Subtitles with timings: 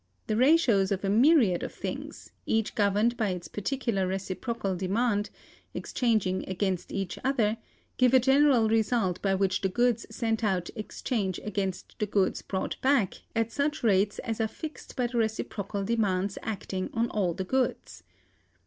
[0.25, 5.29] The ratios of a myriad of things, each governed by its particular reciprocal demand,
[5.75, 7.57] exchanging against each other,
[7.97, 12.81] give a general result by which the goods sent out exchange against the goods brought
[12.81, 17.43] back at such rates as are fixed by the reciprocal demands acting on all the
[17.45, 18.01] goods.